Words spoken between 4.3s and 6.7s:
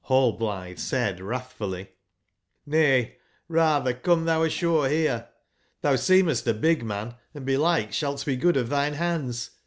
ashore herelXThou seem est a